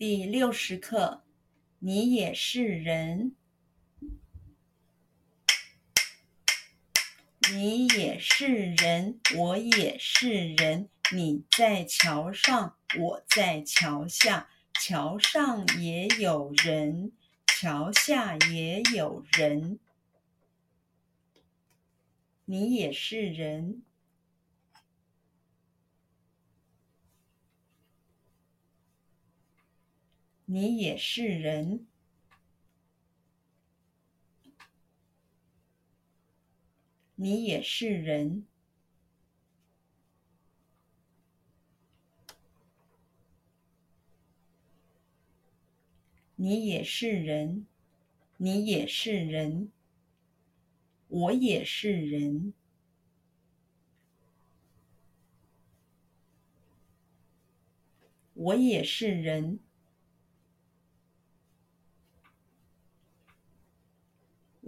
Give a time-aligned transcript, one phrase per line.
[0.00, 1.24] 第六十课，
[1.78, 3.36] 你也是人，
[7.52, 8.46] 你也是
[8.76, 10.88] 人，我也是人。
[11.12, 17.12] 你在桥上，我在桥下，桥上也有人，
[17.46, 19.78] 桥下也有人。
[22.46, 23.82] 你也是人。
[30.52, 31.86] 你也是人，
[37.14, 38.44] 你也是人，
[46.34, 47.64] 你也是人，
[48.36, 49.70] 你也是人，
[51.06, 52.52] 我也是人，
[58.34, 59.60] 我也是人。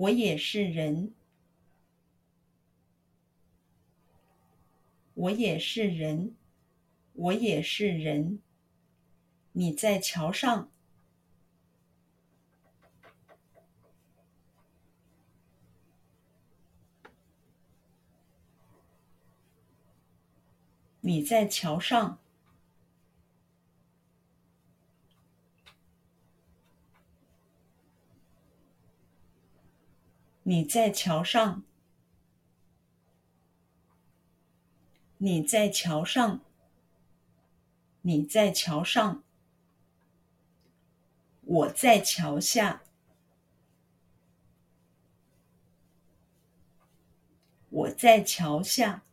[0.00, 1.12] 我也是人，
[5.12, 6.34] 我也是人，
[7.12, 8.40] 我也是人。
[9.52, 10.70] 你在桥上，
[21.00, 22.18] 你在桥上。
[30.50, 31.62] 你在桥上，
[35.18, 36.40] 你在桥上，
[38.00, 39.22] 你在桥上，
[41.42, 42.82] 我在桥下，
[47.68, 49.04] 我在桥下，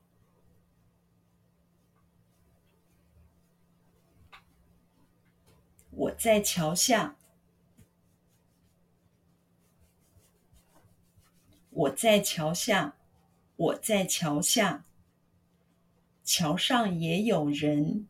[5.92, 7.17] 我在桥下。
[11.78, 12.96] 我在桥下，
[13.56, 14.84] 我在桥下，
[16.24, 18.08] 桥上也有人，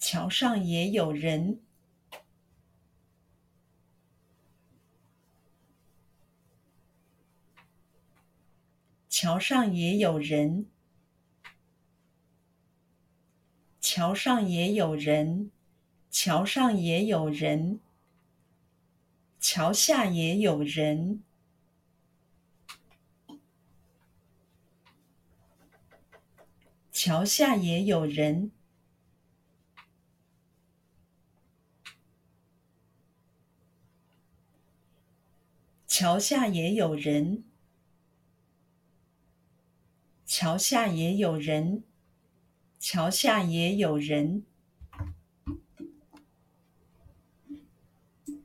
[0.00, 1.60] 桥上也有人，
[9.08, 10.66] 桥上也有人，
[13.80, 15.52] 桥上也有人。
[16.12, 17.80] 桥上也有人，
[19.40, 21.22] 桥下也有人，
[26.92, 28.52] 桥下也有人，
[35.86, 37.42] 桥下也有人，
[40.26, 41.82] 桥下也有人，
[42.78, 44.44] 桥下也有人。